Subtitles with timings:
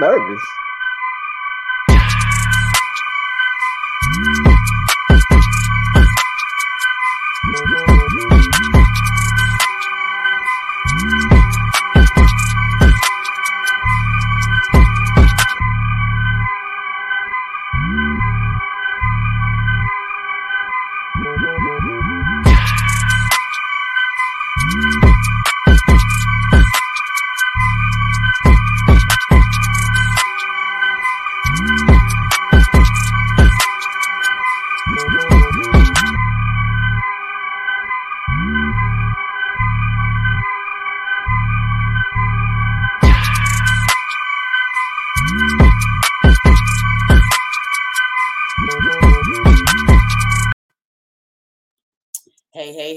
[0.00, 0.42] nervous.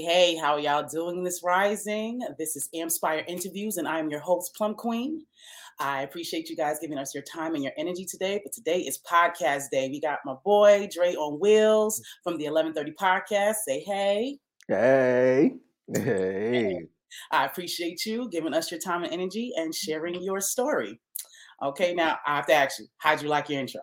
[0.08, 2.20] Hey, hey, hey, how are y'all doing this rising?
[2.38, 5.26] This is AMPspire Interviews, and I'm your host, Plump Queen.
[5.80, 8.40] I appreciate you guys giving us your time and your energy today.
[8.42, 9.90] But today is podcast day.
[9.90, 13.56] We got my boy Dre on Wheels from the 1130 podcast.
[13.66, 14.38] Say hey.
[14.66, 15.56] Hey.
[15.94, 16.86] Hey.
[17.30, 20.98] I appreciate you giving us your time and energy and sharing your story.
[21.62, 23.82] Okay, now I have to ask you, how'd you like your intro?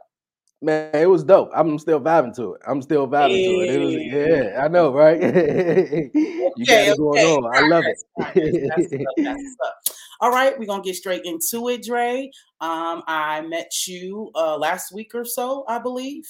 [0.65, 1.51] Man, it was dope.
[1.55, 2.61] I'm still vibing to it.
[2.65, 3.69] I'm still vibing to it.
[3.69, 5.21] It was yeah, I know, right?
[5.21, 7.35] you got it going okay.
[7.35, 7.55] on.
[7.55, 8.01] I love it.
[8.17, 9.57] that's- that's that's.
[10.21, 12.31] All right, we're gonna get straight into it, Dre.
[12.61, 16.23] Um, I met you uh last week or so, I believe.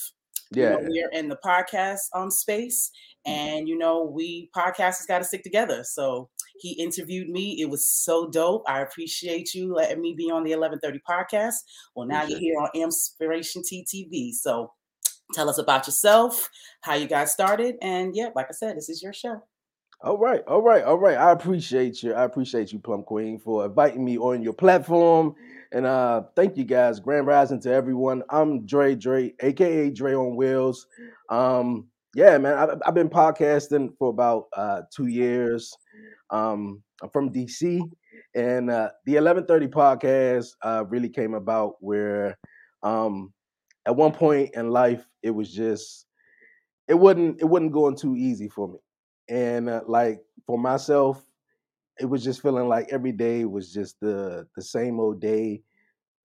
[0.52, 1.04] You know, yeah.
[1.14, 2.92] we're in the podcast um space,
[3.26, 5.86] and you know, we podcasters got to stick together.
[5.86, 7.62] So he interviewed me.
[7.62, 8.64] It was so dope.
[8.68, 11.56] I appreciate you letting me be on the 1130 podcast.
[11.96, 14.32] Well, now you're here on Inspiration TTV.
[14.34, 14.72] So
[15.34, 16.50] tell us about yourself,
[16.82, 19.42] how you got started, and yeah, like I said, this is your show.
[20.02, 21.18] All right, all right, all right.
[21.18, 22.14] I appreciate you.
[22.14, 25.36] I appreciate you, Plump Queen, for inviting me on your platform.
[25.72, 27.00] And uh thank you guys.
[27.00, 28.24] Grand rising to everyone.
[28.30, 30.86] I'm Dre Dre, aka Dre on Wheels.
[31.30, 35.76] Um, yeah, man, I've, I've been podcasting for about uh two years.
[36.30, 37.82] Um, I'm from DC,
[38.36, 42.38] and uh the 1130 podcast uh really came about where
[42.84, 43.34] um
[43.86, 46.08] at one point in life it was just
[46.88, 48.80] it wasn't it wasn't going too easy for me.
[49.30, 51.24] And uh, like for myself
[52.00, 55.64] it was just feeling like every day was just the the same old day.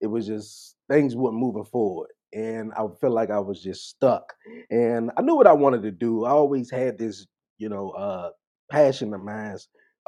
[0.01, 4.33] It was just things weren't moving forward and i felt like i was just stuck.
[4.71, 6.25] And i knew what i wanted to do.
[6.25, 7.27] I always had this
[7.57, 8.31] you know uh
[8.71, 9.57] passion of mine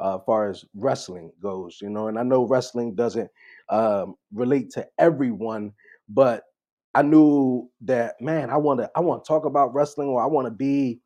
[0.00, 3.30] uh, as far as wrestling goes you know and i know wrestling doesn't
[3.68, 5.72] um, relate to everyone
[6.08, 6.42] but
[6.94, 10.26] i knew that man i want to i want to talk about wrestling or i
[10.26, 11.00] want to be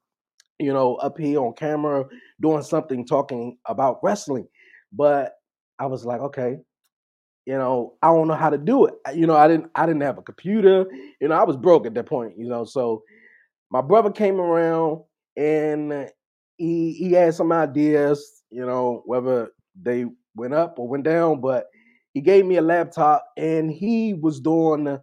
[0.58, 2.04] you know, up here on camera
[2.40, 4.46] doing something talking about wrestling.
[4.92, 5.34] But
[5.78, 6.56] I was like, okay,
[7.46, 8.94] you know, I don't know how to do it.
[9.14, 10.86] You know, I didn't I didn't have a computer.
[11.20, 12.64] You know, I was broke at that point, you know.
[12.64, 13.02] So
[13.70, 15.02] my brother came around
[15.36, 16.10] and
[16.58, 21.66] he he had some ideas, you know, whether they went up or went down, but
[22.14, 24.98] he gave me a laptop and he was doing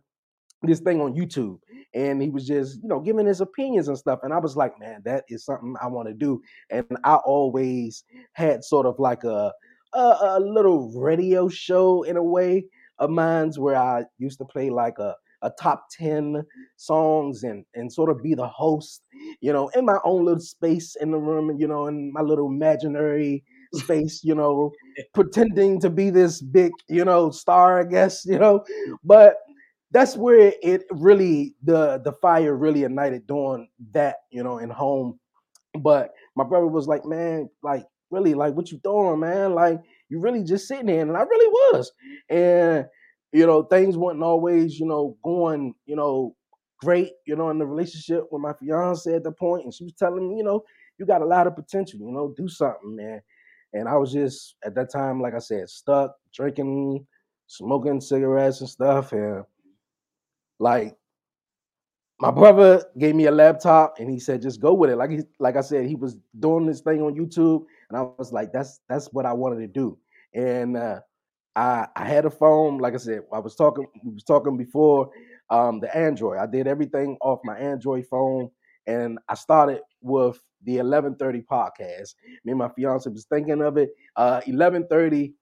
[0.64, 1.60] this thing on YouTube
[1.94, 4.20] and he was just, you know, giving his opinions and stuff.
[4.24, 6.42] And I was like, man, that is something I want to do.
[6.70, 9.54] And I always had sort of like a,
[9.94, 12.66] a a little radio show in a way
[13.00, 16.44] of mine's where I used to play like a a top 10
[16.78, 19.04] songs and and sort of be the host,
[19.42, 22.48] you know, in my own little space in the room, you know, in my little
[22.48, 24.72] imaginary space, you know,
[25.14, 28.66] pretending to be this big, you know, star, I guess, you know.
[29.04, 29.38] But
[29.92, 35.20] that's where it really the the fire really ignited doing that, you know, in home.
[35.80, 39.54] But my brother was like, man, like really, like what you doing, man?
[39.54, 41.92] Like you really just sitting there, and I really was.
[42.30, 42.86] And
[43.36, 46.34] you know, things weren't always, you know, going, you know,
[46.80, 49.94] great, you know, in the relationship with my fiance at the point, and she was
[49.94, 50.64] telling me, you know,
[50.98, 53.22] you got a lot of potential, you know, do something, man.
[53.74, 57.06] And I was just at that time, like I said, stuck drinking,
[57.48, 59.44] smoking cigarettes and stuff, and
[60.60, 60.96] like
[62.22, 65.20] my brother gave me a laptop and he said just go with it like he
[65.38, 68.80] like i said he was doing this thing on youtube and i was like that's
[68.88, 69.98] that's what i wanted to do
[70.34, 70.98] and uh
[71.56, 75.10] i i had a phone like i said i was talking we was talking before
[75.50, 78.50] um the android i did everything off my android phone
[78.88, 83.90] and i started with the 1130 podcast me and my fiance was thinking of it
[84.16, 85.34] uh 1130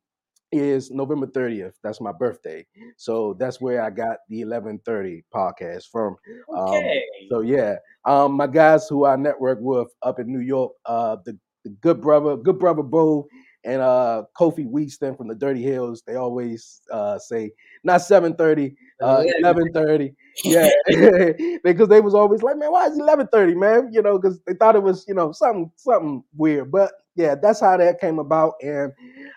[0.51, 1.73] is November 30th.
[1.83, 2.65] That's my birthday.
[2.97, 6.15] So that's where I got the 1130 podcast from.
[6.55, 7.03] Um, Okay.
[7.29, 11.37] so yeah, um, my guys who I network with up in New York, uh, the,
[11.63, 13.27] the good brother, good brother Bo,
[13.65, 16.03] and uh Kofi Weaston from the Dirty Hills.
[16.05, 17.51] They always uh say
[17.83, 20.13] not 7:30, uh 11:30.
[20.43, 20.69] Yeah,
[21.63, 23.89] because they was always like, man, why is 11:30, man?
[23.91, 26.71] You know, because they thought it was you know something something weird.
[26.71, 28.91] But yeah, that's how that came about, and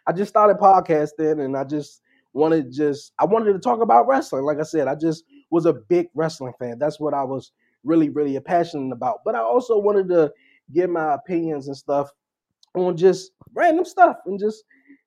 [0.07, 2.03] I just started podcasting, and I just
[2.33, 4.45] wanted just I wanted to talk about wrestling.
[4.45, 6.79] Like I said, I just was a big wrestling fan.
[6.79, 7.53] That's what I was
[7.85, 9.21] really really passionate about.
[9.25, 10.33] But I also wanted to
[10.73, 12.11] give my opinions and stuff
[12.77, 14.63] on just random stuff and just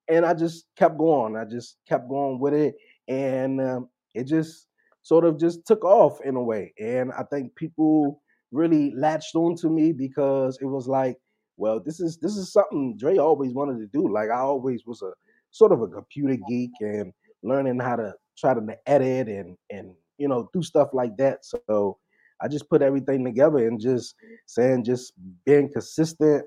[0.10, 1.36] and I just kept going.
[1.36, 2.75] I just kept going with it,
[3.07, 4.68] and um, it just
[5.04, 6.74] sort of just took off in a way.
[6.80, 8.21] And I think people
[8.51, 11.18] really latched onto me because it was like,
[11.57, 14.12] well, this is this is something Dre always wanted to do.
[14.12, 15.12] Like I always was a
[15.51, 17.13] sort of a computer geek and
[17.44, 21.45] learning how to try to edit and and you know do stuff like that.
[21.45, 22.00] So
[22.42, 24.15] I just put everything together and just
[24.48, 25.13] saying just
[25.45, 26.45] being consistent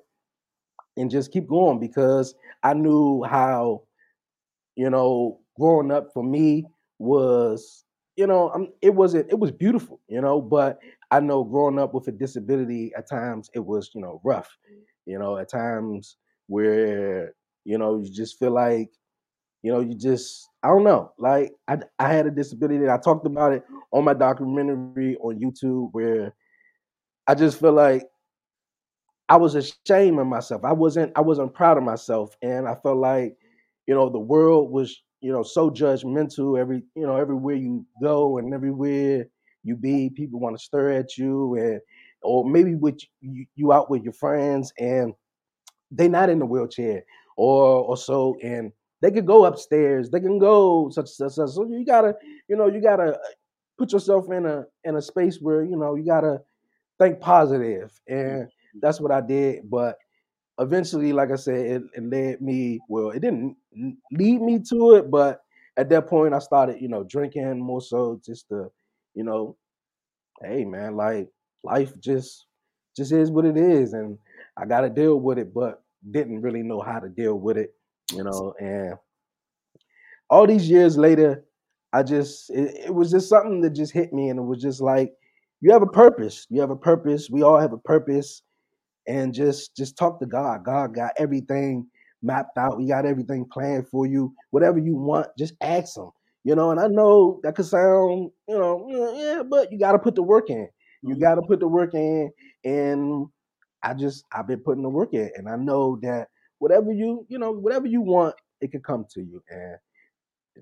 [0.96, 3.82] and just keep going because I knew how,
[4.76, 6.66] you know, growing up for me
[6.98, 7.84] was,
[8.16, 10.78] you know, I'm, it wasn't, it was beautiful, you know, but
[11.10, 14.56] I know growing up with a disability at times it was, you know, rough,
[15.06, 16.16] you know, at times
[16.46, 17.34] where,
[17.64, 18.90] you know, you just feel like,
[19.62, 22.76] you know, you just, I don't know, like I, I had a disability.
[22.76, 23.62] and I talked about it
[23.92, 26.34] on my documentary on YouTube where
[27.26, 28.04] I just feel like
[29.32, 30.64] I was ashamed of myself.
[30.64, 33.37] I wasn't I wasn't proud of myself, and I felt like
[33.87, 36.58] you know the world was you know so judgmental.
[36.61, 39.26] Every you know everywhere you go and everywhere
[39.64, 41.81] you be, people want to stare at you, and
[42.23, 45.14] or maybe with you, you out with your friends and
[45.90, 47.05] they not in the wheelchair
[47.37, 51.50] or or so, and they could go upstairs, they can go such such such.
[51.50, 52.14] So you gotta
[52.49, 53.19] you know you gotta uh,
[53.78, 56.40] put yourself in a in a space where you know you gotta
[57.00, 58.49] think positive and
[58.80, 59.69] that's what I did.
[59.69, 59.96] But
[60.58, 62.80] eventually, like I said, it, it led me.
[62.88, 63.56] Well, it didn't
[64.12, 65.40] lead me to it, but
[65.76, 68.70] at that point, I started, you know, drinking more so just to,
[69.14, 69.56] you know,
[70.42, 71.28] hey man, like
[71.62, 72.46] life just
[72.96, 74.19] just is what it is, and
[74.56, 77.75] I got to deal with it, but didn't really know how to deal with it,
[78.12, 78.94] you know, and
[80.28, 81.44] all these years later,
[81.92, 84.80] I just it, it was just something that just hit me, and it was just
[84.80, 85.12] like
[85.60, 86.46] you have a purpose.
[86.50, 87.30] You have a purpose.
[87.30, 88.42] We all have a purpose
[89.06, 90.64] and just just talk to God.
[90.64, 91.87] God got everything
[92.22, 92.81] mapped out.
[92.81, 94.34] He got everything planned for you.
[94.50, 96.10] Whatever you want, just ask him.
[96.44, 99.99] You know, and I know that could sound, you know, yeah, but you got to
[99.99, 100.69] put the work in.
[101.02, 101.20] You mm-hmm.
[101.20, 102.32] got to put the work in,
[102.64, 103.26] and
[103.82, 106.28] I just I've been putting the work in, and I know that
[106.58, 109.43] whatever you you know whatever you want, it can come to you.
[109.50, 109.76] And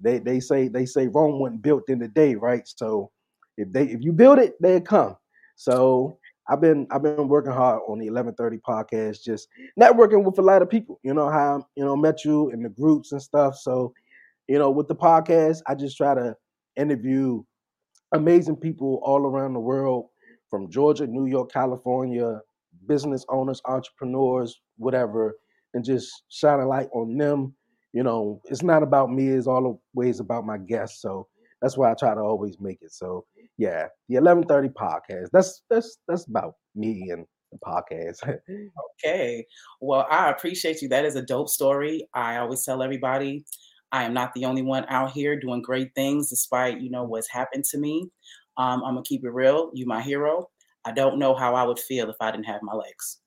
[0.02, 2.66] they they say they say Rome wasn't built in a day, right?
[2.66, 3.10] So
[3.56, 5.16] if they if you build it, they'll come.
[5.56, 6.18] So
[6.50, 9.48] I've been I've been working hard on the 1130 podcast, just
[9.80, 10.98] networking with a lot of people.
[11.04, 13.56] You know how you know met you in the groups and stuff.
[13.56, 13.94] So,
[14.48, 16.36] you know, with the podcast, I just try to
[16.76, 17.42] interview
[18.12, 20.06] amazing people all around the world,
[20.50, 22.40] from Georgia, New York, California,
[22.88, 25.36] business owners, entrepreneurs, whatever,
[25.74, 27.54] and just shine a light on them.
[27.92, 31.00] You know, it's not about me; it's always about my guests.
[31.00, 31.28] So
[31.62, 32.92] that's why I try to always make it.
[32.92, 33.24] So
[33.60, 35.26] yeah, the eleven thirty podcast.
[35.32, 38.16] That's that's that's about me and the podcast.
[39.04, 39.44] okay.
[39.82, 40.88] Well, I appreciate you.
[40.88, 42.08] That is a dope story.
[42.14, 43.44] I always tell everybody
[43.92, 47.30] I am not the only one out here doing great things despite, you know, what's
[47.30, 48.08] happened to me.
[48.56, 49.70] Um, I'm gonna keep it real.
[49.74, 50.48] You my hero.
[50.86, 53.18] I don't know how I would feel if I didn't have my legs.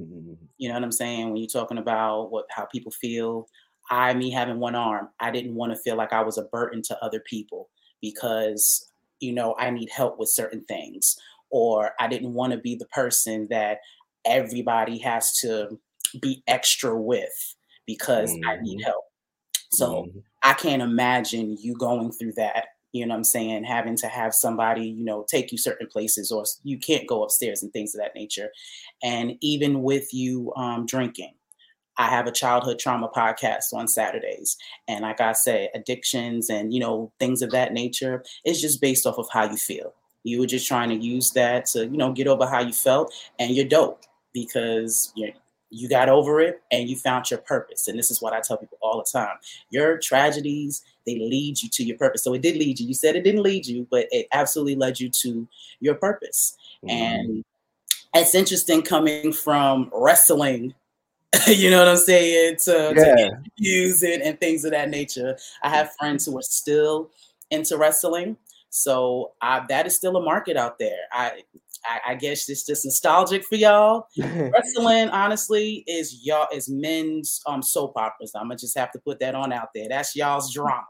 [0.00, 0.32] Mm-hmm.
[0.58, 1.28] You know what I'm saying?
[1.28, 3.46] When you're talking about what how people feel,
[3.88, 6.82] I, me having one arm, I didn't want to feel like I was a burden
[6.86, 7.68] to other people
[8.00, 8.90] because,
[9.20, 11.16] you know, I need help with certain things,
[11.50, 13.78] or I didn't want to be the person that
[14.24, 15.78] everybody has to
[16.20, 17.54] be extra with
[17.86, 18.48] because mm-hmm.
[18.48, 18.86] I need mm-hmm.
[18.86, 19.04] help.
[19.72, 20.18] So mm-hmm.
[20.42, 22.66] I can't imagine you going through that.
[22.92, 23.64] You know what I'm saying?
[23.64, 27.62] Having to have somebody, you know, take you certain places or you can't go upstairs
[27.62, 28.50] and things of that nature.
[29.02, 31.34] And even with you um, drinking,
[31.96, 34.56] I have a childhood trauma podcast on Saturdays.
[34.88, 39.06] And like I said, addictions and, you know, things of that nature it's just based
[39.06, 39.94] off of how you feel.
[40.22, 43.12] You were just trying to use that to, you know, get over how you felt
[43.38, 45.32] and you're dope because you
[45.70, 47.88] you got over it and you found your purpose.
[47.88, 49.36] And this is what I tell people all the time.
[49.70, 52.22] Your tragedies, they lead you to your purpose.
[52.22, 52.86] So it did lead you.
[52.86, 55.48] You said it didn't lead you, but it absolutely led you to
[55.80, 56.56] your purpose.
[56.84, 56.90] Mm-hmm.
[56.90, 57.44] And
[58.14, 60.74] it's interesting coming from wrestling
[61.46, 62.56] you know what I'm saying?
[62.64, 63.14] To, yeah.
[63.14, 65.36] to use it and things of that nature.
[65.62, 67.10] I have friends who are still
[67.50, 68.36] into wrestling.
[68.70, 70.98] So I, that is still a market out there.
[71.12, 71.42] I
[71.84, 74.06] I, I guess it's just nostalgic for y'all.
[74.16, 78.32] Wrestling, honestly, is y'all is men's um soap operas.
[78.34, 79.86] I'm gonna just have to put that on out there.
[79.88, 80.84] That's y'all's drama.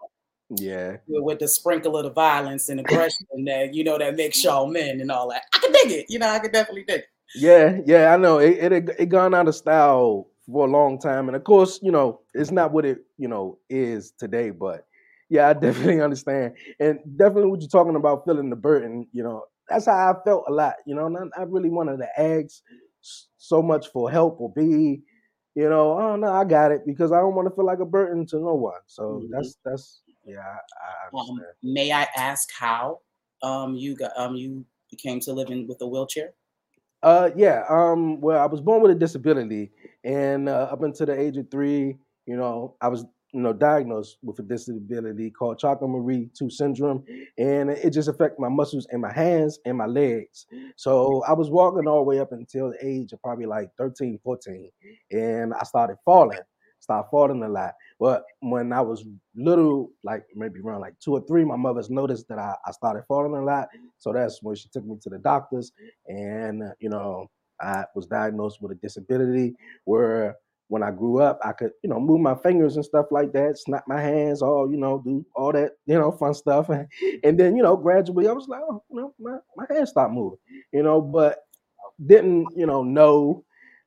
[0.50, 0.98] Yeah.
[1.08, 5.00] With, the sprinkle of the violence and aggression that you know that makes y'all men
[5.00, 5.42] and all that.
[5.52, 6.06] I can dig it.
[6.08, 7.06] You know, I can definitely dig it.
[7.34, 8.38] Yeah, yeah, I know.
[8.38, 11.90] It it it gone out of style for a long time, and of course, you
[11.90, 14.50] know, it's not what it you know is today.
[14.50, 14.86] But
[15.28, 19.06] yeah, I definitely understand, and definitely what you're talking about, feeling the burden.
[19.12, 20.74] You know, that's how I felt a lot.
[20.86, 22.62] You know, not I really wanted to ask
[23.36, 25.02] so much for help or be,
[25.54, 27.86] you know, oh no, I got it because I don't want to feel like a
[27.86, 28.80] burden to no one.
[28.86, 29.26] So mm-hmm.
[29.30, 30.40] that's that's yeah.
[30.40, 33.00] I, I um, may I ask how
[33.42, 34.64] um you got um you
[34.96, 36.34] came to living with a wheelchair?
[37.04, 37.64] Uh, yeah.
[37.70, 39.73] Um, well, I was born with a disability,
[40.04, 44.18] and uh, up until the age of three, you know, I was you know diagnosed
[44.23, 47.04] with a disability called Charcot-Marie Tooth syndrome,
[47.38, 50.46] and it just affected my muscles in my hands and my legs.
[50.76, 54.18] So I was walking all the way up until the age of probably like 13,
[54.25, 54.70] 14,
[55.12, 56.40] and I started falling,
[56.84, 57.74] started falling a lot.
[57.98, 62.28] But when I was little, like maybe around like two or three, my mother's noticed
[62.28, 63.68] that I, I started falling a lot.
[63.98, 65.72] So that's when she took me to the doctors.
[66.06, 70.36] And, uh, you know, I was diagnosed with a disability where
[70.68, 73.58] when I grew up, I could, you know, move my fingers and stuff like that,
[73.58, 76.68] snap my hands, all, you know, do all that, you know, fun stuff.
[77.24, 80.12] And then, you know, gradually I was like, oh, you know, my, my hands stopped
[80.12, 80.38] moving,
[80.72, 81.38] you know, but
[82.04, 83.44] didn't, you know, know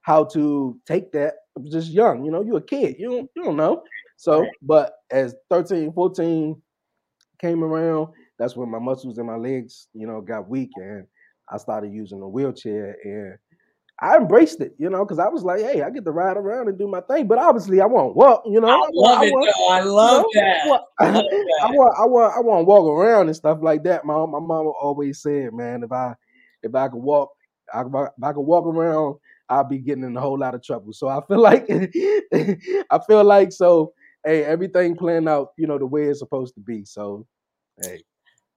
[0.08, 1.34] how to take that.
[1.58, 3.84] I was just young, you know, you're a kid, you don't, you don't know.
[4.16, 6.62] So, but as 13, 14
[7.42, 11.06] came around, that's when my muscles and my legs, you know, got weak and
[11.52, 13.38] I started using a wheelchair and
[14.00, 16.70] I embraced it, you know, because I was like, hey, I get to ride around
[16.70, 17.28] and do my thing.
[17.28, 18.70] But obviously I won't walk, you know.
[18.70, 20.82] I, love I, it, want, I love you know, that.
[21.00, 21.60] I, love that.
[21.64, 24.06] I want I want I want to walk around and stuff like that.
[24.06, 26.14] My my mom always said, man, if I
[26.64, 27.32] if I could walk,
[27.74, 29.18] I, if I could walk around,
[29.50, 30.94] I'll be getting in a whole lot of trouble.
[30.94, 33.94] So I feel like I feel like so
[34.28, 36.84] hey, everything playing out, you know, the way it's supposed to be.
[36.86, 37.26] So,
[37.82, 38.04] hey.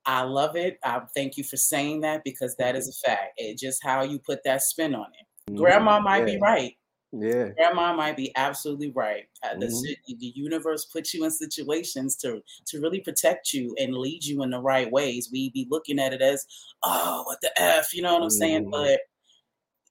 [0.07, 0.79] I love it.
[0.83, 3.35] I thank you for saying that because that is a fact.
[3.37, 5.51] It just how you put that spin on it.
[5.51, 5.63] Mm-hmm.
[5.63, 6.35] Grandma might yeah.
[6.35, 6.73] be right.
[7.13, 7.49] Yeah.
[7.57, 9.25] Grandma might be absolutely right.
[9.45, 9.61] Uh, mm-hmm.
[9.61, 14.43] the, the universe puts you in situations to to really protect you and lead you
[14.43, 15.29] in the right ways.
[15.31, 16.47] We be looking at it as,
[16.83, 18.39] oh, what the f, you know what I'm mm-hmm.
[18.39, 18.71] saying?
[18.71, 19.01] But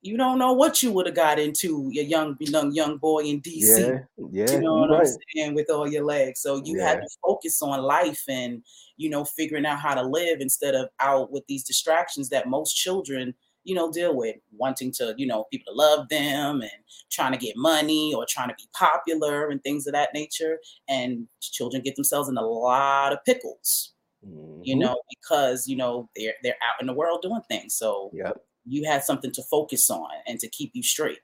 [0.02, 3.42] you don't know what you would have got into, your young young young boy in
[3.42, 3.78] DC.
[3.78, 4.00] Yeah,
[4.32, 4.52] yeah.
[4.52, 5.02] You know what right.
[5.02, 6.42] I'm saying with all your legs.
[6.42, 6.88] So you yeah.
[6.88, 8.64] had to focus on life and
[8.96, 12.76] you know figuring out how to live instead of out with these distractions that most
[12.76, 13.34] children
[13.66, 16.72] you know deal with, wanting to you know people to love them and
[17.12, 20.60] trying to get money or trying to be popular and things of that nature.
[20.88, 23.94] And children get themselves in a lot of pickles.
[24.26, 24.62] Mm-hmm.
[24.64, 27.76] You know, because you know they're they're out in the world doing things.
[27.76, 28.38] So yep
[28.70, 31.20] you had something to focus on and to keep you straight.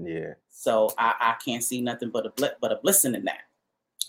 [0.00, 0.34] Yeah.
[0.50, 3.40] So I, I can't see nothing but a bl- but a blessing in that.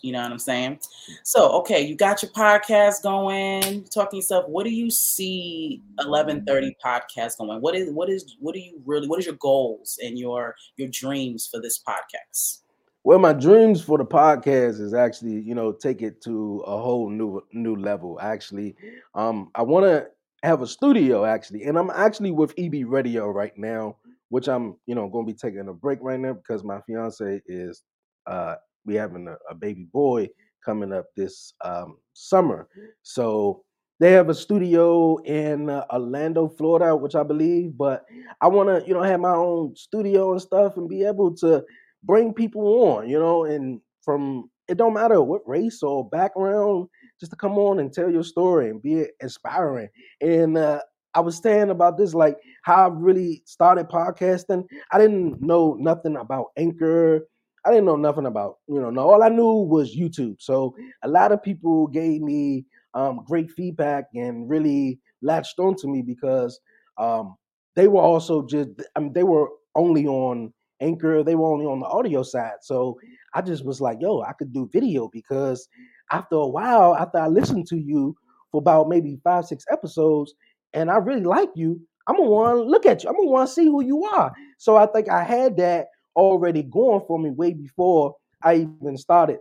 [0.01, 0.79] You know what I'm saying?
[1.23, 3.83] So okay, you got your podcast going.
[3.85, 4.47] Talking yourself.
[4.47, 7.61] What do you see 1130 podcast going?
[7.61, 9.07] What is what is what do you really?
[9.07, 12.61] What is your goals and your your dreams for this podcast?
[13.03, 17.09] Well, my dreams for the podcast is actually, you know, take it to a whole
[17.09, 18.19] new new level.
[18.21, 18.75] Actually,
[19.15, 20.07] um, I want to
[20.43, 23.97] have a studio actually, and I'm actually with EB Radio right now,
[24.29, 27.41] which I'm you know going to be taking a break right now because my fiance
[27.47, 27.83] is
[28.27, 28.55] uh
[28.85, 30.29] we having a, a baby boy
[30.63, 32.67] coming up this um, summer,
[33.01, 33.63] so
[33.99, 37.77] they have a studio in uh, Orlando, Florida, which I believe.
[37.77, 38.05] But
[38.41, 41.63] I want to you know have my own studio and stuff and be able to
[42.03, 46.87] bring people on, you know, and from it don't matter what race or background
[47.19, 49.89] just to come on and tell your story and be inspiring.
[50.21, 50.81] And uh,
[51.13, 54.65] I was saying about this, like how I really started podcasting.
[54.91, 57.27] I didn't know nothing about Anchor.
[57.65, 60.37] I didn't know nothing about, you know, no, all I knew was YouTube.
[60.39, 66.01] So a lot of people gave me um, great feedback and really latched onto me
[66.01, 66.59] because
[66.97, 67.35] um,
[67.75, 71.81] they were also just, I mean, they were only on Anchor, they were only on
[71.81, 72.59] the audio side.
[72.61, 72.97] So
[73.33, 75.67] I just was like, yo, I could do video because
[76.11, 78.15] after a while, after I listened to you
[78.51, 80.33] for about maybe five, six episodes,
[80.73, 83.09] and I really like you, I'm gonna want to look at you.
[83.09, 84.33] I'm gonna want to see who you are.
[84.57, 89.37] So I think I had that already going for me way before I even started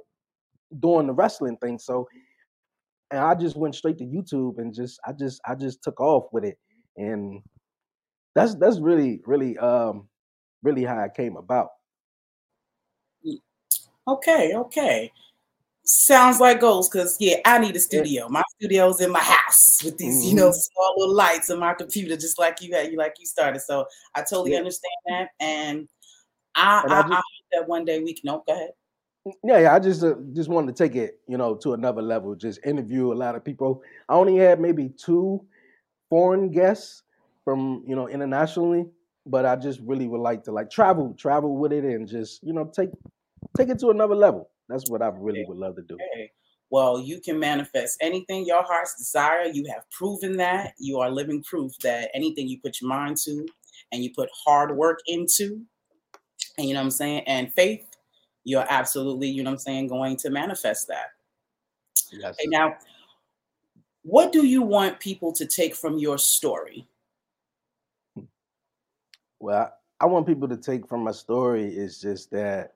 [0.80, 1.78] doing the wrestling thing.
[1.78, 2.06] So,
[3.10, 6.24] and I just went straight to YouTube and just, I just, I just took off
[6.32, 6.58] with it,
[6.96, 7.40] and
[8.34, 10.08] that's that's really, really, um,
[10.62, 11.68] really how it came about.
[14.06, 15.12] Okay, okay.
[15.90, 18.28] Sounds like goals, cause yeah, I need a studio.
[18.28, 20.28] My studio's in my house with these, mm-hmm.
[20.28, 20.52] you know, mm-hmm.
[20.52, 23.60] small little lights and my computer, just like you had, you like you started.
[23.60, 24.58] So I totally yeah.
[24.58, 25.88] understand that, and
[26.54, 27.20] I, and I, I, just, I,
[27.52, 28.20] that one day we can.
[28.24, 28.72] No, go ahead.
[29.42, 29.74] Yeah, yeah.
[29.74, 32.34] I just uh, just wanted to take it, you know, to another level.
[32.34, 33.82] Just interview a lot of people.
[34.10, 35.42] I only had maybe two
[36.10, 37.02] foreign guests
[37.46, 38.84] from you know internationally,
[39.24, 42.52] but I just really would like to like travel, travel with it, and just you
[42.52, 42.90] know take
[43.56, 44.50] take it to another level.
[44.68, 45.94] That's what I really would love to do.
[45.94, 46.30] Okay.
[46.70, 49.46] Well, you can manifest anything your heart's desire.
[49.46, 50.74] You have proven that.
[50.78, 53.46] You are living proof that anything you put your mind to
[53.90, 55.62] and you put hard work into,
[56.58, 57.86] and you know what I'm saying, and faith,
[58.44, 61.06] you're absolutely, you know what I'm saying, going to manifest that.
[62.12, 62.34] Yes.
[62.34, 62.76] Okay, now,
[64.02, 66.86] what do you want people to take from your story?
[68.14, 68.24] Hmm.
[69.40, 72.74] Well, I want people to take from my story is just that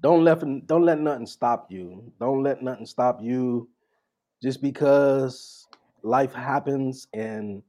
[0.00, 2.12] don't let don't let nothing stop you.
[2.20, 3.68] Don't let nothing stop you
[4.42, 5.66] just because
[6.02, 7.62] life happens and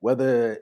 [0.00, 0.58] whether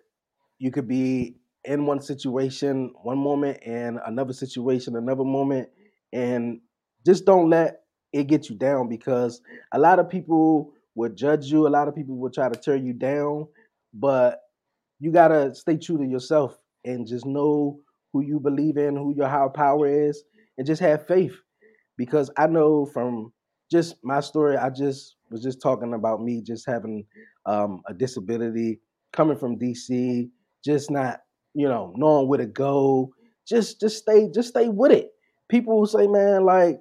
[0.59, 5.69] you could be in one situation one moment and another situation another moment
[6.13, 6.61] and
[7.07, 7.83] just don't let
[8.13, 11.95] it get you down because a lot of people will judge you a lot of
[11.95, 13.47] people will try to tear you down
[13.95, 14.43] but
[15.01, 17.81] you got to stay true to yourself and just know
[18.13, 20.25] who you believe in, who your higher power is,
[20.59, 21.35] and just have faith.
[21.97, 23.33] Because I know from
[23.71, 27.07] just my story, I just was just talking about me just having
[27.47, 28.81] um, a disability,
[29.13, 30.29] coming from DC,
[30.65, 31.21] just not,
[31.55, 33.13] you know, knowing where to go.
[33.47, 35.11] Just just stay, just stay with it.
[35.49, 36.79] People say, man, like,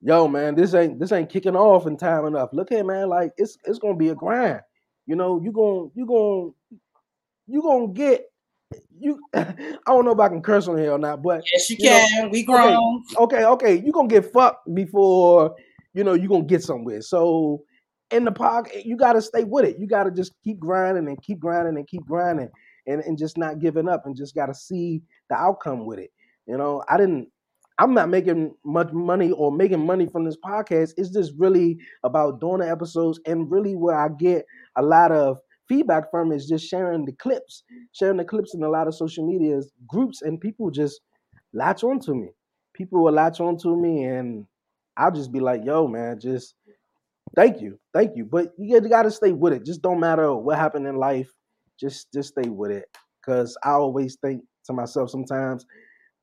[0.00, 2.50] yo, man, this ain't this ain't kicking off in time enough.
[2.52, 4.60] Look at man, like it's it's gonna be a grind.
[5.06, 6.50] You know, you gonna you gonna
[7.46, 8.26] you gonna get
[8.98, 9.54] you I
[9.86, 12.24] don't know if I can curse on here or not, but yes, you, you can.
[12.24, 13.04] Know, we grown.
[13.18, 13.74] Okay, okay, okay.
[13.84, 15.54] You gonna get fucked before
[15.94, 17.00] you know you're gonna get somewhere.
[17.02, 17.62] So
[18.10, 19.78] in the park, eh, you gotta stay with it.
[19.78, 22.50] You gotta just keep grinding and keep grinding and keep grinding
[22.86, 26.10] and, and just not giving up and just gotta see the outcome with it.
[26.46, 27.28] You know, I didn't
[27.78, 30.92] I'm not making much money or making money from this podcast.
[30.96, 35.38] It's just really about doing the episodes and really where I get a lot of
[35.68, 39.26] feedback from is just sharing the clips, sharing the clips in a lot of social
[39.26, 41.00] media groups, and people just
[41.52, 42.30] latch onto me.
[42.74, 44.46] People will latch onto me, and
[44.96, 46.54] I'll just be like, "Yo, man, just
[47.36, 49.64] thank you, thank you." But you got to stay with it.
[49.64, 51.30] Just don't matter what happened in life.
[51.80, 52.86] Just just stay with it,
[53.20, 55.66] because I always think to myself sometimes,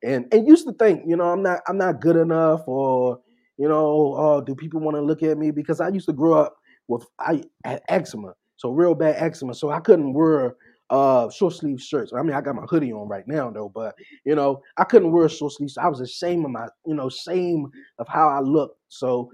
[0.04, 3.20] and and used to think, you know, I'm not I'm not good enough, or
[3.58, 5.52] you know, oh, do people want to look at me?
[5.52, 6.56] Because I used to grow up
[6.88, 8.34] with I had eczema.
[8.58, 9.54] So real bad eczema.
[9.54, 10.56] So I couldn't wear
[10.90, 12.12] uh short sleeve shirts.
[12.14, 15.12] I mean, I got my hoodie on right now though, but you know, I couldn't
[15.12, 15.78] wear short sleeves.
[15.78, 18.78] I was ashamed of my, you know, shame of how I looked.
[18.90, 19.30] So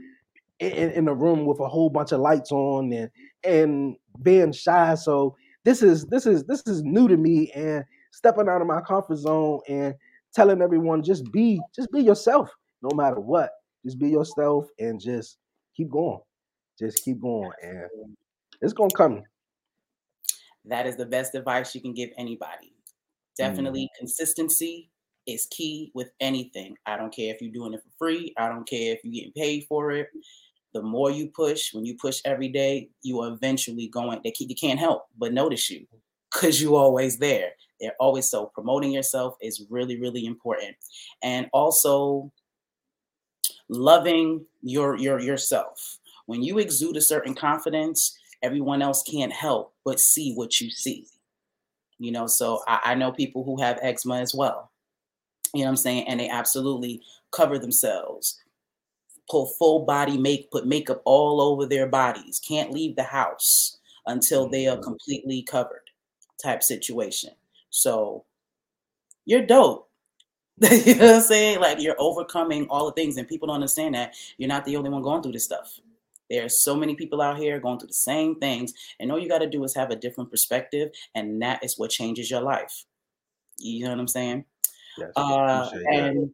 [0.60, 3.10] in, in a room with a whole bunch of lights on and
[3.44, 4.96] and being shy.
[4.96, 8.82] So this is this is this is new to me and stepping out of my
[8.82, 9.94] comfort zone and
[10.34, 12.50] telling everyone just be just be yourself
[12.82, 13.52] no matter what.
[13.86, 15.38] Just be yourself and just
[15.76, 16.20] keep going.
[16.78, 17.52] Just keep going.
[17.62, 17.88] And
[18.62, 19.24] it's gonna come.
[20.66, 22.74] That is the best advice you can give anybody.
[23.38, 23.98] Definitely mm.
[23.98, 24.90] consistency
[25.26, 26.76] is key with anything.
[26.86, 28.34] I don't care if you're doing it for free.
[28.38, 30.10] I don't care if you're getting paid for it.
[30.74, 34.20] The more you push, when you push every day, you are eventually going.
[34.24, 35.88] They keep, you can't help but notice you
[36.32, 37.52] because you're always there.
[37.80, 40.76] They're always so promoting yourself is really, really important,
[41.24, 42.32] and also
[43.70, 46.00] loving your your yourself.
[46.26, 51.08] When you exude a certain confidence, everyone else can't help but see what you see.
[51.98, 54.72] You know, so I, I know people who have eczema as well.
[55.54, 56.08] You know what I'm saying?
[56.08, 58.40] And they absolutely cover themselves,
[59.30, 64.48] pull full body make, put makeup all over their bodies, can't leave the house until
[64.48, 64.84] they are mm-hmm.
[64.84, 65.90] completely covered
[66.42, 67.32] type situation.
[67.70, 68.26] So
[69.26, 69.90] you're dope.
[70.72, 71.60] you know what I'm saying?
[71.60, 74.90] Like you're overcoming all the things, and people don't understand that you're not the only
[74.90, 75.80] one going through this stuff.
[76.30, 79.40] There's so many people out here going through the same things, and all you got
[79.40, 82.86] to do is have a different perspective, and that is what changes your life.
[83.58, 84.46] You know what I'm saying?
[84.98, 86.32] Yes, uh, and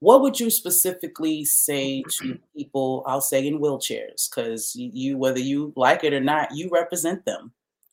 [0.00, 3.04] what would you specifically say to people?
[3.06, 7.52] I'll say in wheelchairs, because you, whether you like it or not, you represent them.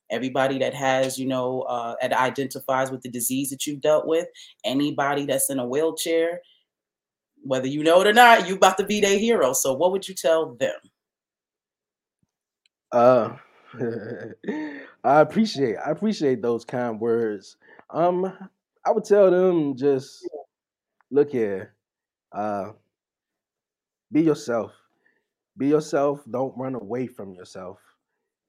[0.09, 4.27] Everybody that has, you know, uh, that identifies with the disease that you've dealt with,
[4.63, 6.41] anybody that's in a wheelchair,
[7.43, 9.53] whether you know it or not, you about to be their hero.
[9.53, 10.75] So what would you tell them?
[12.91, 13.35] Uh
[15.03, 17.57] I appreciate I appreciate those kind words.
[17.91, 18.25] Um
[18.85, 20.27] I would tell them just
[21.11, 21.75] look here.
[22.31, 22.71] Uh
[24.11, 24.73] be yourself.
[25.57, 26.23] Be yourself.
[26.29, 27.79] Don't run away from yourself.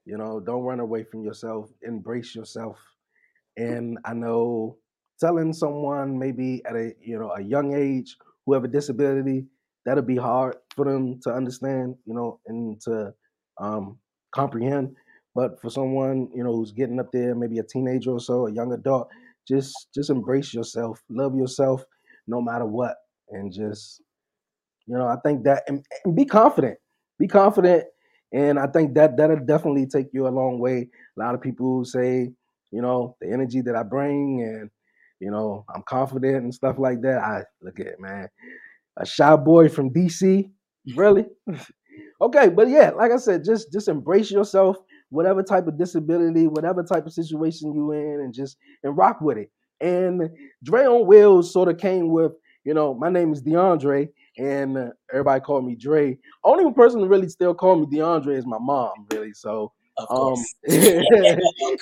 [0.07, 1.71] You know, don't run away from yourself.
[1.83, 2.79] Embrace yourself.
[3.57, 4.79] And I know
[5.21, 9.47] telling someone maybe at a you know a young age who have a disability
[9.85, 13.13] that'll be hard for them to understand, you know, and to
[13.59, 13.99] um,
[14.33, 14.97] comprehend.
[15.35, 18.53] But for someone you know who's getting up there, maybe a teenager or so, a
[18.53, 19.09] young adult,
[19.47, 21.85] just just embrace yourself, love yourself,
[22.27, 22.97] no matter what,
[23.31, 24.03] and just
[24.87, 26.79] you know I think that and, and be confident,
[27.19, 27.85] be confident,
[28.33, 30.89] and I think that that'll definitely take you a long way.
[31.17, 32.33] A lot of people say,
[32.73, 34.71] you know, the energy that I bring and
[35.21, 37.19] you know I'm confident and stuff like that.
[37.19, 38.29] I look at it, man,
[38.97, 40.51] a shy boy from DC,
[40.97, 41.27] really.
[42.21, 44.79] okay, but yeah, like I said, just just embrace yourself
[45.11, 49.39] whatever type of disability, whatever type of situation you in, and just and rock with
[49.39, 49.51] it.
[49.81, 50.29] And
[50.63, 52.33] Dre on Wheels sort of came with,
[52.65, 56.19] you know, my name is DeAndre, and uh, everybody called me Dre.
[56.45, 59.33] Only person really still call me DeAndre is my mom, really.
[59.33, 59.73] So
[60.09, 60.35] um,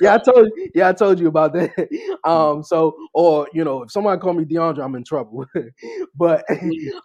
[0.01, 1.71] yeah, I told yeah, I told you about that.
[2.25, 5.47] Um, so or you know, if somebody call me DeAndre, I'm in trouble.
[6.17, 6.45] but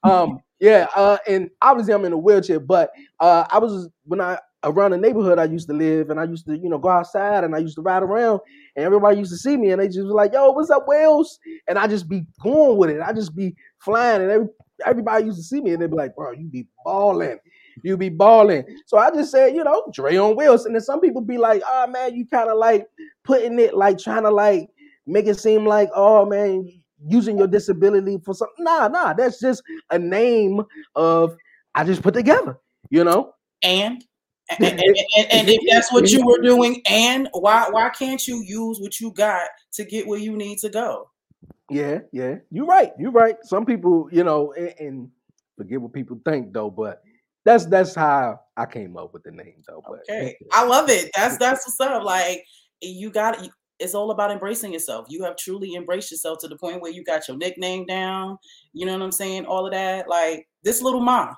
[0.03, 4.39] um, yeah, uh, and obviously I'm in a wheelchair, but uh, I was when I
[4.63, 7.43] around the neighborhood I used to live, and I used to, you know, go outside
[7.43, 8.39] and I used to ride around,
[8.75, 11.39] and everybody used to see me, and they just was like, "Yo, what's up, Wheels?"
[11.67, 13.01] And I just be going with it.
[13.01, 14.47] I just be flying, and every,
[14.85, 17.39] everybody used to see me, and they'd be like, "Bro, you be balling."
[17.81, 18.63] You be balling.
[18.85, 20.65] So I just said, you know, Dre on wheels.
[20.65, 22.87] And then some people be like, oh man, you kind of like
[23.23, 24.69] putting it like trying to like
[25.07, 26.69] make it seem like, oh man,
[27.07, 28.63] using your disability for something.
[28.63, 30.61] Nah, nah, that's just a name
[30.95, 31.35] of
[31.75, 32.59] I just put together,
[32.89, 33.33] you know?
[33.61, 34.03] And
[34.59, 38.43] and, and, and, and, if that's what you were doing, and why why can't you
[38.45, 41.09] use what you got to get where you need to go?
[41.69, 42.91] Yeah, yeah, you're right.
[42.99, 43.37] You're right.
[43.43, 45.11] Some people, you know, and, and
[45.57, 47.01] forget what people think though, but
[47.45, 49.83] that's that's how I came up with the name though.
[49.87, 51.11] But okay, I love it.
[51.15, 52.03] That's that's what's up.
[52.03, 52.43] Like
[52.81, 53.47] you got
[53.79, 55.07] it's all about embracing yourself.
[55.09, 58.37] You have truly embraced yourself to the point where you got your nickname down.
[58.73, 59.45] You know what I'm saying?
[59.45, 60.07] All of that.
[60.07, 61.33] Like this little ma,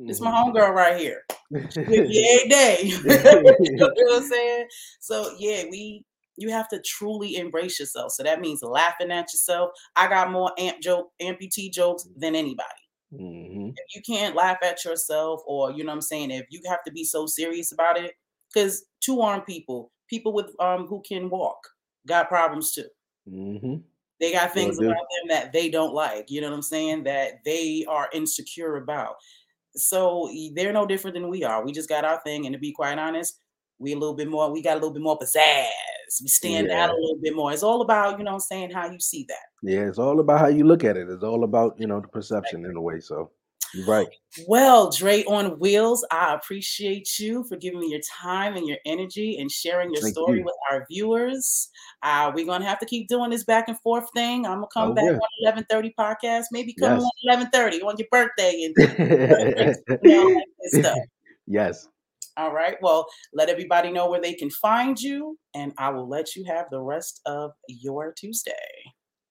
[0.00, 0.56] it's my mm-hmm.
[0.56, 1.22] homegirl right here.
[1.76, 2.78] every day.
[2.84, 4.66] you know what I'm saying?
[5.00, 6.04] So yeah, we
[6.36, 8.12] you have to truly embrace yourself.
[8.12, 9.70] So that means laughing at yourself.
[9.96, 12.68] I got more amp joke, amputee jokes than anybody.
[13.12, 13.70] Mm-hmm.
[13.70, 16.84] If you can't laugh at yourself, or you know what I'm saying, if you have
[16.84, 18.12] to be so serious about it,
[18.52, 21.58] because two armed people, people with um who can walk,
[22.06, 22.88] got problems too.
[23.28, 23.76] Mm-hmm.
[24.20, 26.30] They got things about them that they don't like.
[26.30, 27.04] You know what I'm saying?
[27.04, 29.14] That they are insecure about.
[29.76, 31.64] So they're no different than we are.
[31.64, 33.40] We just got our thing, and to be quite honest,
[33.78, 34.50] we a little bit more.
[34.50, 36.22] We got a little bit more pizzazz.
[36.22, 36.84] We stand yeah.
[36.84, 37.52] out a little bit more.
[37.52, 39.46] It's all about you know I'm saying how you see that.
[39.62, 41.08] Yeah, it's all about how you look at it.
[41.08, 43.00] It's all about you know the perception in a way.
[43.00, 43.30] So
[43.74, 44.08] you're right.
[44.46, 49.38] Well, Dre on Wheels, I appreciate you for giving me your time and your energy
[49.38, 50.44] and sharing your Thank story you.
[50.44, 51.68] with our viewers.
[52.02, 54.46] Uh, we're gonna have to keep doing this back and forth thing.
[54.46, 55.50] I'm gonna come oh, back yeah.
[55.50, 56.44] on 11:30 podcast.
[56.50, 57.10] Maybe come yes.
[57.28, 60.98] on 11:30 on your birthday and you know, stuff.
[61.50, 61.88] Yes.
[62.38, 62.76] All right.
[62.80, 66.66] Well, let everybody know where they can find you, and I will let you have
[66.70, 68.52] the rest of your Tuesday.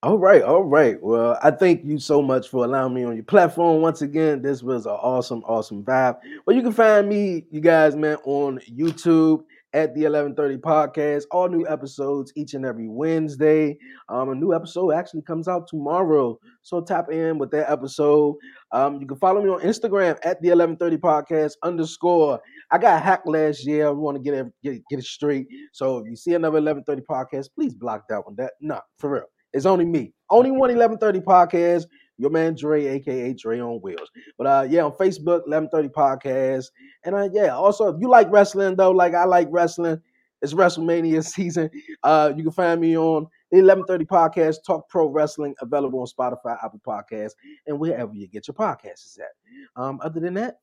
[0.04, 1.02] All right, all right.
[1.02, 4.41] Well, I thank you so much for allowing me on your platform once again.
[4.41, 6.17] This was an awesome, awesome vibe.
[6.46, 9.43] Well, you can find me, you guys, man, on YouTube
[9.78, 11.26] at the 1130 podcast.
[11.30, 13.78] All new episodes each and every Wednesday.
[14.10, 16.40] Um, a new episode actually comes out tomorrow.
[16.63, 18.38] So tap in with that episode.
[18.72, 22.42] Um, you can follow me on Instagram at the 1130 podcast underscore.
[22.72, 23.88] I got hacked last year.
[23.88, 25.46] I want to get it get, get it straight.
[25.74, 28.36] So if you see another 1130 podcast, please block that one.
[28.36, 29.26] That no, for real.
[29.54, 30.12] It's only me.
[30.32, 31.86] Only one 1130 podcast.
[32.17, 34.10] Your man Dre, aka Dre on Wheels.
[34.38, 36.71] But uh yeah, on Facebook, 1130 Podcast.
[37.03, 40.01] And uh yeah, also if you like wrestling though, like I like wrestling,
[40.41, 41.69] it's WrestleMania season.
[42.03, 46.58] Uh you can find me on the 1130 Podcast, Talk Pro Wrestling, available on Spotify,
[46.63, 47.34] Apple Podcasts,
[47.65, 49.82] and wherever you get your podcasts at.
[49.82, 50.60] Um, other than that,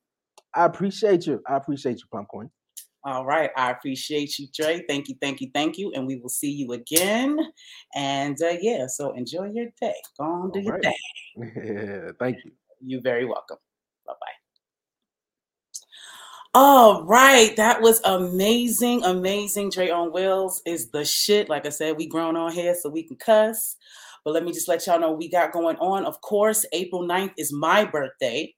[0.54, 1.42] I appreciate you.
[1.48, 2.50] I appreciate you, Plump Queen.
[3.04, 3.50] All right.
[3.54, 4.82] I appreciate you, Dre.
[4.88, 5.92] Thank you, thank you, thank you.
[5.92, 7.38] And we will see you again.
[7.94, 9.94] And uh, yeah, so enjoy your day.
[10.18, 10.82] Go on, do All your right.
[10.82, 11.52] thing.
[11.56, 12.52] Yeah, thank you.
[12.80, 13.58] You're very welcome.
[14.06, 14.26] Bye bye.
[16.56, 19.70] All right, that was amazing, amazing.
[19.70, 21.48] Dre on Wheels is the shit.
[21.48, 23.76] Like I said, we grown on here so we can cuss.
[24.24, 26.06] But let me just let y'all know we got going on.
[26.06, 28.54] Of course, April 9th is my birthday.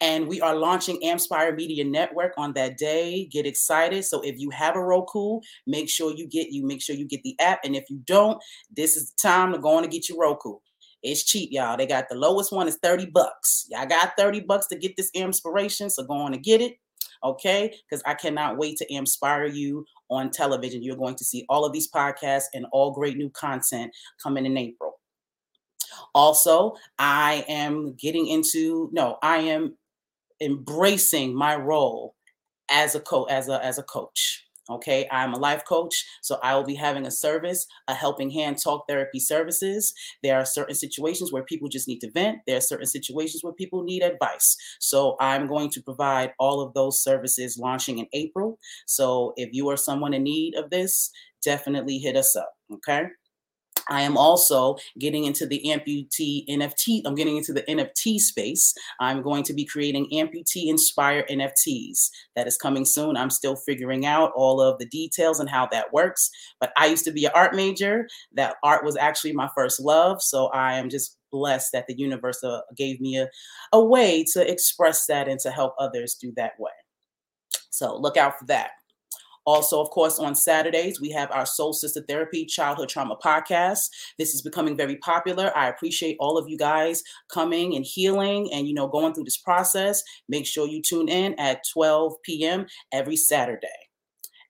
[0.00, 3.26] And we are launching Ampspire Media Network on that day.
[3.30, 4.04] Get excited.
[4.04, 7.22] So if you have a Roku, make sure you get you make sure you get
[7.22, 7.60] the app.
[7.64, 8.42] And if you don't,
[8.74, 10.56] this is the time to go on and get your Roku.
[11.02, 11.76] It's cheap, y'all.
[11.76, 13.66] They got the lowest one is 30 bucks.
[13.70, 16.78] Y'all got 30 bucks to get this inspiration, so go on and get it.
[17.24, 20.82] Okay, because I cannot wait to inspire you on television.
[20.82, 23.90] You're going to see all of these podcasts and all great new content
[24.22, 24.95] coming in April.
[26.14, 29.76] Also, I am getting into no, I am
[30.40, 32.14] embracing my role
[32.70, 34.44] as a co as a as a coach.
[34.68, 38.58] Okay, I'm a life coach, so I will be having a service, a helping hand
[38.62, 39.94] talk therapy services.
[40.24, 42.38] There are certain situations where people just need to vent.
[42.48, 44.56] There are certain situations where people need advice.
[44.80, 48.58] So I'm going to provide all of those services launching in April.
[48.86, 51.12] So if you are someone in need of this,
[51.44, 52.50] definitely hit us up.
[52.72, 53.04] Okay.
[53.88, 57.02] I am also getting into the amputee NFT.
[57.04, 58.74] I'm getting into the NFT space.
[59.00, 62.10] I'm going to be creating amputee inspired NFTs.
[62.34, 63.16] That is coming soon.
[63.16, 66.30] I'm still figuring out all of the details and how that works.
[66.60, 68.08] But I used to be an art major.
[68.32, 70.22] That art was actually my first love.
[70.22, 73.28] So I am just blessed that the universe uh, gave me a,
[73.72, 76.70] a way to express that and to help others do that way.
[77.70, 78.70] So look out for that.
[79.46, 83.88] Also, of course, on Saturdays, we have our Soul Sister Therapy Childhood Trauma podcast.
[84.18, 85.56] This is becoming very popular.
[85.56, 89.36] I appreciate all of you guys coming and healing and, you know, going through this
[89.36, 90.02] process.
[90.28, 92.66] Make sure you tune in at 12 p.m.
[92.92, 93.68] every Saturday.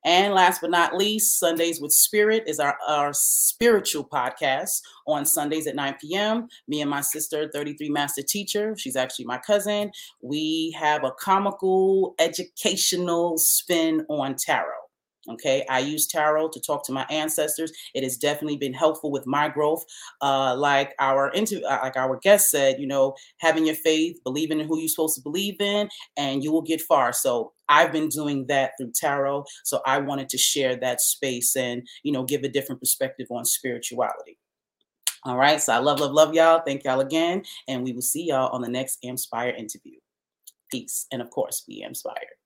[0.07, 5.67] And last but not least, Sundays with Spirit is our, our spiritual podcast on Sundays
[5.67, 6.47] at 9 p.m.
[6.69, 9.91] Me and my sister, 33 Master Teacher, she's actually my cousin,
[10.23, 14.86] we have a comical, educational spin on tarot.
[15.29, 17.73] Okay, I use tarot to talk to my ancestors.
[17.95, 19.85] It has definitely been helpful with my growth.
[20.23, 24.61] Uh, like our into uh, like our guest said, you know, having your faith, believing
[24.61, 27.13] in who you're supposed to believe in, and you will get far.
[27.13, 29.45] So I've been doing that through tarot.
[29.65, 33.45] So I wanted to share that space and you know give a different perspective on
[33.45, 34.39] spirituality.
[35.25, 36.63] All right, so I love, love, love y'all.
[36.65, 39.99] Thank y'all again, and we will see y'all on the next Inspire interview.
[40.71, 42.37] Peace, and of course, be inspired.